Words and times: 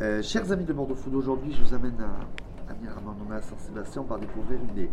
Euh, 0.00 0.22
chers 0.22 0.52
amis 0.52 0.64
de 0.64 0.72
Bordeaux 0.72 0.94
Food, 0.94 1.14
aujourd'hui 1.14 1.52
je 1.52 1.62
vous 1.62 1.74
amène 1.74 1.96
à, 2.00 2.70
à 2.70 2.74
Miramandona, 2.80 3.36
à 3.36 3.42
Saint-Sébastien. 3.42 4.02
On 4.02 4.04
va 4.04 4.18
découvrir 4.18 4.60
une 4.60 4.74
des, 4.74 4.90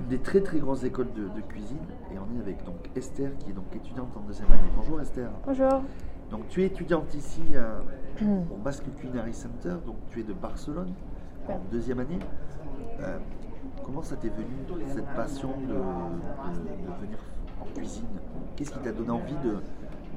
une 0.00 0.06
des 0.08 0.18
très 0.18 0.40
très 0.40 0.58
grandes 0.58 0.84
écoles 0.84 1.12
de, 1.12 1.22
de 1.24 1.40
cuisine. 1.40 1.78
Et 2.14 2.18
on 2.18 2.36
est 2.38 2.40
avec 2.40 2.64
donc 2.64 2.76
Esther 2.94 3.30
qui 3.38 3.50
est 3.50 3.54
donc 3.54 3.74
étudiante 3.74 4.16
en 4.16 4.20
deuxième 4.20 4.46
année. 4.52 4.70
Bonjour 4.76 5.00
Esther. 5.00 5.28
Bonjour. 5.44 5.82
Donc 6.30 6.46
tu 6.48 6.62
es 6.62 6.66
étudiante 6.66 7.12
ici 7.14 7.42
euh, 7.54 7.80
au 8.50 8.56
Basque 8.62 8.84
Culinary 9.00 9.34
Center, 9.34 9.74
donc 9.84 9.96
tu 10.10 10.20
es 10.20 10.22
de 10.22 10.32
Barcelone 10.32 10.92
en 11.48 11.58
deuxième 11.72 11.98
année. 11.98 12.20
Euh, 13.00 13.18
comment 13.84 14.02
ça 14.02 14.14
t'est 14.16 14.28
venu 14.28 14.84
cette 14.94 15.08
passion 15.16 15.48
de, 15.68 15.74
de- 15.74 15.74
de 15.74 17.00
venir 17.00 17.18
en 17.60 17.64
cuisine? 17.74 18.06
Qu'est-ce 18.54 18.70
qui 18.70 18.78
t'a 18.78 18.92
donné 18.92 19.10
envie 19.10 19.34
de- 19.44 19.56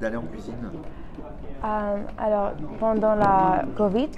d'aller 0.00 0.16
en 0.16 0.22
cuisine 0.22 0.54
Euh, 1.64 1.96
alors, 2.18 2.52
pendant 2.78 3.14
la 3.14 3.64
Covid, 3.76 4.08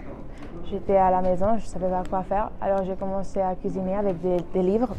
j'étais 0.70 0.96
à 0.96 1.10
la 1.10 1.20
maison, 1.22 1.50
je 1.58 1.64
ne 1.64 1.68
savais 1.68 1.88
pas 1.88 2.02
quoi 2.08 2.22
faire. 2.24 2.50
Alors, 2.60 2.84
j'ai 2.84 2.94
commencé 2.96 3.40
à 3.40 3.54
cuisiner 3.54 3.94
avec 3.94 4.20
des, 4.20 4.36
des 4.52 4.62
livres. 4.62 4.94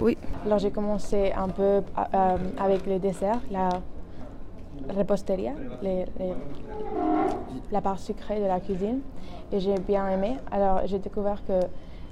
Oui. 0.00 0.16
Alors, 0.44 0.58
j'ai 0.58 0.70
commencé 0.70 1.32
un 1.36 1.48
peu 1.48 1.62
euh, 1.82 2.36
avec 2.58 2.86
les 2.86 2.98
desserts, 2.98 3.40
la 3.50 3.68
reposteria, 4.96 5.52
les- 5.82 6.04
les- 6.18 6.34
la 7.72 7.80
part 7.80 7.98
sucrée 7.98 8.40
de 8.40 8.46
la 8.46 8.60
cuisine. 8.60 9.00
Et 9.52 9.58
j'ai 9.60 9.74
bien 9.78 10.08
aimé. 10.08 10.36
Alors, 10.50 10.82
j'ai 10.86 10.98
découvert 10.98 11.44
que 11.44 11.58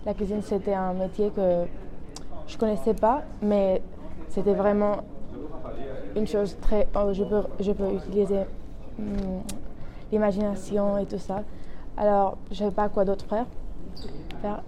la 0.04 0.14
cuisine, 0.14 0.42
c'était 0.42 0.74
un 0.74 0.92
métier 0.92 1.30
que 1.30 1.64
je 2.46 2.54
ne 2.54 2.60
connaissais 2.60 2.94
pas, 2.94 3.22
mais 3.42 3.80
c'était 4.28 4.54
vraiment 4.54 4.96
une 6.16 6.26
chose 6.26 6.56
très. 6.60 6.86
oh, 6.96 7.12
je, 7.12 7.24
peux, 7.24 7.42
je 7.60 7.72
peux 7.72 7.92
utiliser 7.94 8.40
hum, 8.98 9.42
l'imagination 10.12 10.98
et 10.98 11.06
tout 11.06 11.18
ça. 11.18 11.42
Alors, 11.96 12.36
je 12.50 12.56
savais 12.56 12.70
pas 12.70 12.88
quoi 12.88 13.04
d'autre 13.04 13.24
faire, 13.26 13.46
faire. 14.40 14.62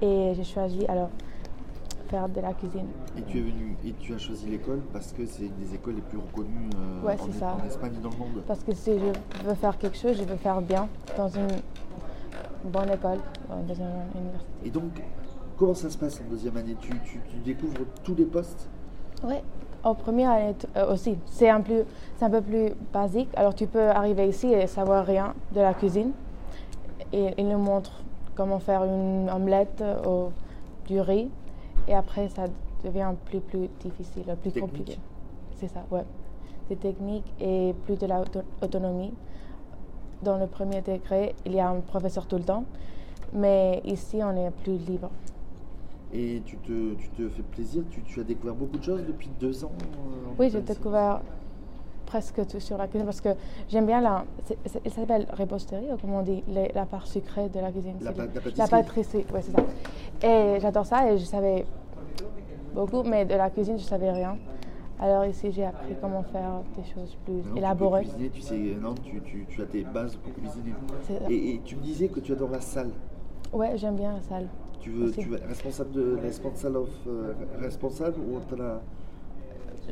Et 0.00 0.32
j'ai 0.36 0.44
choisi 0.44 0.86
alors 0.86 1.10
faire 2.08 2.28
de 2.28 2.40
la 2.40 2.52
cuisine. 2.54 2.86
Et 3.18 3.22
tu 3.22 3.38
es 3.38 3.40
venu 3.42 3.76
et 3.84 3.92
tu 3.98 4.14
as 4.14 4.18
choisi 4.18 4.46
l'école 4.46 4.80
parce 4.92 5.12
que 5.12 5.26
c'est 5.26 5.42
une 5.42 5.56
des 5.56 5.74
écoles 5.74 5.96
les 5.96 6.00
plus 6.02 6.18
reconnues 6.18 6.70
euh, 6.76 7.06
Ouais, 7.06 7.16
en, 7.20 7.24
c'est 7.26 7.38
ça. 7.38 7.56
en 7.62 7.66
Espagne 7.66 7.92
et 7.98 8.02
dans 8.02 8.10
le 8.10 8.16
monde. 8.16 8.42
Parce 8.46 8.62
que 8.62 8.72
si 8.72 8.92
je 8.98 9.46
veux 9.48 9.54
faire 9.54 9.76
quelque 9.76 9.96
chose, 9.98 10.16
je 10.16 10.24
veux 10.24 10.36
faire 10.36 10.60
bien 10.62 10.88
dans 11.16 11.28
une 11.28 11.48
bonne 12.64 12.90
école, 12.90 13.18
dans 13.50 13.74
une 13.74 13.84
université. 14.14 14.46
Et 14.64 14.70
donc, 14.70 14.90
comment 15.56 15.74
ça 15.74 15.90
se 15.90 15.98
passe 15.98 16.20
en 16.20 16.30
deuxième 16.30 16.56
année? 16.56 16.76
Tu, 16.80 16.90
tu- 17.00 17.20
tu 17.30 17.36
découvres 17.44 17.84
tous 18.04 18.14
les 18.14 18.24
postes? 18.24 18.68
Oui, 19.24 19.34
en 19.84 19.94
première 19.94 20.30
année 20.30 20.54
t- 20.54 20.66
euh, 20.76 20.92
aussi. 20.92 21.16
C'est 21.26 21.48
un, 21.48 21.60
plus- 21.60 21.84
c'est 22.16 22.24
un 22.24 22.30
peu 22.30 22.40
plus 22.40 22.72
basique. 22.92 23.28
Alors 23.36 23.54
tu 23.54 23.66
peux 23.66 23.88
arriver 23.88 24.28
ici 24.28 24.52
et 24.52 24.66
savoir 24.66 25.04
rien 25.06 25.34
de 25.54 25.60
la 25.60 25.74
cuisine. 25.74 26.12
Et 27.12 27.34
ils 27.38 27.48
nous 27.48 27.58
montrent 27.58 28.02
comment 28.34 28.58
faire 28.58 28.84
une 28.84 29.30
omelette 29.30 29.82
au 30.06 30.30
du 30.86 31.00
riz. 31.00 31.30
Et 31.86 31.94
après, 31.94 32.28
ça 32.28 32.44
devient 32.84 33.12
plus, 33.24 33.40
plus 33.40 33.68
difficile, 33.80 34.24
plus 34.42 34.52
Technique. 34.52 34.60
compliqué. 34.60 34.98
C'est 35.56 35.68
ça, 35.68 35.80
ouais. 35.90 36.04
Des 36.68 36.76
techniques 36.76 37.32
et 37.40 37.74
plus 37.86 37.96
de 37.98 38.06
l'autonomie. 38.06 39.12
Dans 40.22 40.36
le 40.36 40.46
premier 40.46 40.80
degré, 40.82 41.34
il 41.46 41.54
y 41.54 41.60
a 41.60 41.68
un 41.68 41.80
professeur 41.80 42.26
tout 42.26 42.36
le 42.36 42.44
temps. 42.44 42.64
Mais 43.32 43.80
ici, 43.84 44.20
on 44.22 44.36
est 44.36 44.50
plus 44.50 44.76
libre. 44.76 45.10
Et 46.12 46.42
tu 46.44 46.56
te, 46.58 46.94
tu 46.94 47.08
te 47.10 47.28
fais 47.28 47.42
plaisir. 47.42 47.82
Tu, 47.90 48.02
tu 48.02 48.20
as 48.20 48.24
découvert 48.24 48.54
beaucoup 48.54 48.78
de 48.78 48.84
choses 48.84 49.02
depuis 49.06 49.28
deux 49.40 49.64
ans 49.64 49.72
euh, 49.72 50.30
Oui, 50.38 50.48
j'ai 50.50 50.60
découvert 50.60 51.20
presque 52.06 52.46
tout 52.46 52.58
sur 52.60 52.78
la 52.78 52.86
cuisine 52.88 53.04
parce 53.04 53.20
que 53.20 53.30
j'aime 53.68 53.84
bien 53.86 54.00
la. 54.00 54.24
Il 54.84 54.90
s'appelle 54.90 55.26
reposterie, 55.36 55.92
ou 55.92 55.96
comment 56.00 56.20
on 56.20 56.22
dit, 56.22 56.42
les- 56.48 56.72
la 56.74 56.86
part 56.86 57.06
sucrée 57.06 57.48
de 57.50 57.60
la 57.60 57.70
cuisine. 57.70 57.96
La 58.00 58.12
la 58.12 58.24
La 58.56 58.66
pâtisserie. 58.68 59.24
oui, 59.34 59.40
c'est 59.42 59.52
ça. 59.52 60.26
Et 60.26 60.58
j'adore 60.60 60.86
ça 60.86 61.12
et 61.12 61.18
je 61.18 61.24
savais 61.24 61.66
beaucoup, 62.74 63.02
mais 63.02 63.24
de 63.24 63.34
la 63.34 63.50
cuisine, 63.50 63.78
je 63.78 63.84
savais 63.84 64.10
rien. 64.10 64.36
Alors 65.00 65.24
ici, 65.26 65.52
j'ai 65.52 65.64
appris 65.64 65.94
comment 66.00 66.24
faire 66.24 66.62
des 66.76 66.82
choses 66.92 67.16
plus 67.24 67.34
Maintenant, 67.34 67.44
tu 67.44 67.52
peux 67.52 67.58
élaborées. 67.58 68.02
cuisiner, 68.02 68.30
tu 68.30 68.40
sais, 68.40 68.58
non, 68.80 68.94
tu, 68.96 69.20
tu- 69.20 69.46
tu 69.48 69.62
as 69.62 69.66
tes 69.66 69.84
bases 69.84 70.16
pour 70.16 70.32
cuisiner. 70.32 70.72
Et, 71.28 71.54
et 71.54 71.60
tu 71.64 71.76
me 71.76 71.82
disais 71.82 72.08
que 72.08 72.18
tu 72.18 72.32
adores 72.32 72.50
la 72.50 72.60
salle. 72.60 72.90
Ouais, 73.52 73.72
j'aime 73.76 73.96
bien 73.96 74.12
la 74.12 74.22
salle. 74.22 74.46
Tu 74.80 74.90
veux, 74.90 75.08
Aussi. 75.08 75.20
tu 75.20 75.28
veux 75.28 75.36
être 75.36 75.48
responsable 75.48 75.90
de 75.92 76.18
responsable 76.22 76.76
of, 76.76 76.88
euh, 77.06 77.32
responsable 77.60 78.16
ou 78.20 78.56
la- 78.56 78.80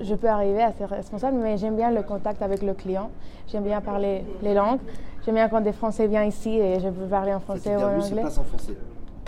Je 0.03 0.15
peux 0.15 0.29
arriver 0.29 0.63
à 0.63 0.73
ser 0.73 0.85
responsable, 0.85 1.39
mais 1.39 1.57
j'aime 1.57 1.75
bien 1.77 1.91
le 1.91 2.03
contact 2.03 2.43
avec 2.43 2.63
le 2.63 2.75
client. 2.75 3.11
J'aime 3.49 3.65
bien 3.65 3.81
parler 3.81 4.25
les 4.43 4.53
langues. 4.55 4.81
J'aime 5.25 5.37
bien 5.37 5.49
quand 5.49 5.61
des 5.63 5.73
Français 5.73 6.07
viennent 6.07 6.29
ici 6.29 6.51
et 6.59 6.79
je 6.81 6.89
peux 6.89 7.07
parler 7.07 7.33
en 7.33 7.39
cette 7.39 7.45
français 7.47 7.71
ou 7.71 7.79
en 7.79 7.83
interview 7.83 8.01
se 8.03 8.09
anglais. 8.11 8.23
passe 8.23 8.39
en 8.39 8.45
français. 8.45 8.77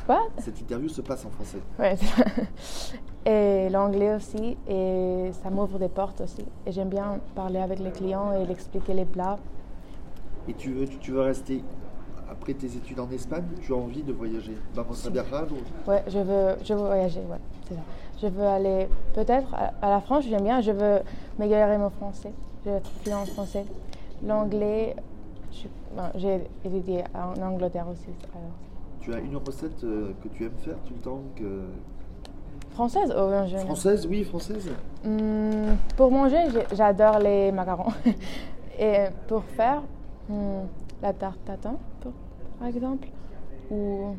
Quoi? 0.06 0.20
Cette 0.38 0.60
interview 0.60 0.88
se 0.88 1.00
passe 1.00 1.24
en 1.26 1.30
français. 1.30 1.58
Ouais. 1.78 1.96
Et 3.26 3.68
l'anglais 3.70 4.14
aussi, 4.14 4.56
et 4.68 5.30
ça 5.42 5.50
m'ouvre 5.50 5.78
des 5.78 5.88
portes 5.88 6.20
aussi. 6.22 6.44
Et 6.66 6.72
j'aime 6.72 6.88
bien 6.88 7.18
parler 7.34 7.58
avec 7.60 7.78
les 7.78 7.90
clients 7.90 8.32
et 8.32 8.46
l'expliquer 8.46 8.94
les 8.94 9.04
plats. 9.04 9.38
Et 10.48 10.54
tu 10.54 10.72
veux, 10.72 10.86
tu 10.86 11.10
veux 11.12 11.20
rester 11.20 11.62
après 12.30 12.54
tes 12.54 12.66
études 12.66 13.00
en 13.00 13.10
Espagne 13.10 13.44
Tu 13.62 13.72
as 13.72 13.76
envie 13.76 14.02
de 14.02 14.12
voyager 14.12 14.56
Vamos 14.74 15.06
a 15.06 15.10
viajar 15.10 15.44
ou- 15.50 15.90
Ouais, 15.90 16.02
je 16.08 16.18
veux, 16.18 16.56
je 16.64 16.74
veux 16.74 16.80
voyager, 16.80 17.20
ouais, 17.20 17.38
c'est 17.68 17.74
ça. 17.74 17.80
Je 18.20 18.26
veux 18.26 18.46
aller 18.46 18.88
peut-être 19.14 19.54
à, 19.54 19.72
à 19.80 19.90
la 19.90 20.00
France, 20.00 20.24
j'aime 20.28 20.42
bien, 20.42 20.60
je 20.60 20.72
veux 20.72 20.98
m'améliorer 21.38 21.78
mon 21.78 21.90
français. 21.90 22.32
Je 22.64 22.70
veux 22.70 22.76
être 22.76 22.90
fluent 23.02 23.14
en 23.14 23.24
français. 23.26 23.64
L'anglais, 24.26 24.96
je- 25.52 25.68
bon, 25.96 26.02
j'ai 26.16 26.40
étudié 26.64 27.04
en 27.14 27.40
Angleterre 27.40 27.86
aussi. 27.90 28.08
alors. 28.34 28.50
Tu 29.00 29.14
as 29.14 29.18
une 29.20 29.36
recette 29.36 29.82
euh, 29.84 30.12
que 30.22 30.28
tu 30.28 30.44
aimes 30.44 30.58
faire 30.58 30.76
tout 30.86 30.94
le 30.94 31.00
temps 31.00 31.20
que... 31.36 31.62
Française? 32.72 33.10
Ou 33.10 33.18
en 33.20 33.46
général 33.46 33.66
Française, 33.66 34.06
oui, 34.10 34.24
française. 34.24 34.68
Hmm, 35.04 35.74
pour 35.96 36.10
manger, 36.10 36.44
j'adore 36.72 37.18
les 37.20 37.50
macarons. 37.52 37.92
Et 38.78 39.04
pour 39.26 39.42
faire 39.44 39.82
hmm, 40.28 40.62
la 41.02 41.12
tarte 41.12 41.44
tatin, 41.44 41.76
par 42.58 42.68
exemple, 42.68 43.08
ou 43.70 44.14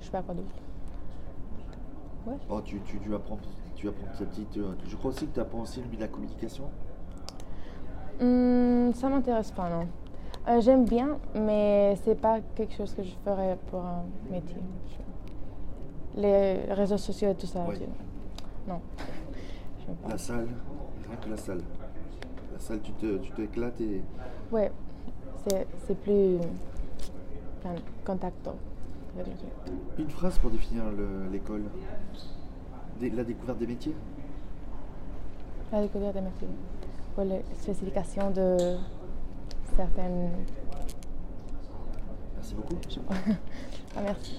je 0.00 0.04
sais 0.06 0.10
pas 0.12 0.22
quoi 0.22 0.34
d'autre. 0.34 0.48
Ouais. 2.26 2.36
Oh, 2.50 2.60
tu, 2.62 2.80
tu, 2.80 2.98
tu 2.98 3.14
apprends, 3.14 3.38
tu 3.74 3.88
apprends 3.88 4.06
ta 4.18 4.24
petite. 4.24 4.56
euh, 4.58 4.72
je 4.86 4.96
crois 4.96 5.10
aussi 5.10 5.26
que 5.26 5.34
tu 5.34 5.40
apprends 5.40 5.60
aussi 5.60 5.80
le- 5.80 5.98
la 5.98 6.08
communication. 6.08 6.64
Hmm, 8.20 8.92
ça 8.94 9.08
m'intéresse 9.08 9.50
pas, 9.52 9.70
non. 9.70 9.86
Euh, 10.48 10.60
J'aime 10.60 10.84
bien, 10.84 11.18
mais 11.34 11.96
c'est 12.04 12.14
pas 12.20 12.40
quelque 12.54 12.74
chose 12.74 12.94
que 12.94 13.02
je 13.02 13.12
ferais 13.24 13.56
pour 13.70 13.80
un 13.80 14.02
métier. 14.30 14.56
Les 16.16 16.64
réseaux 16.72 16.96
sociaux 16.98 17.30
et 17.30 17.34
tout 17.34 17.46
ça. 17.46 17.64
Je- 17.72 18.70
Non. 18.70 18.80
Pas. 20.02 20.08
La 20.10 20.18
salle, 20.18 20.48
rien 21.06 21.16
que 21.16 21.30
la 21.30 21.36
salle. 21.36 21.60
La 22.52 22.58
salle, 22.58 22.80
tu 22.82 22.92
te, 22.92 23.16
tu 23.18 23.30
t'éclates 23.32 23.80
et. 23.80 24.02
Ouais, 24.52 24.70
c'est 25.86 25.98
plus 26.00 26.38
avec 27.64 27.80
le 29.16 29.34
truc. 29.34 29.74
Une 29.98 30.10
phrase 30.10 30.38
pour 30.38 30.50
définir 30.50 30.84
le- 30.90 31.28
l'école. 31.30 31.64
La 33.00 33.24
découverte 33.24 33.58
des 33.58 33.66
métiers. 33.66 33.94
La 35.72 35.82
découverte 35.82 36.14
des 36.14 36.20
métiers. 36.20 36.48
Pour 37.14 37.24
les 37.24 37.42
spécifications 37.60 38.30
de 38.30 38.76
certaines. 39.76 40.30
Merci 42.36 42.54
beaucoup. 42.54 42.76
Ah, 43.96 44.00
merci. 44.02 44.38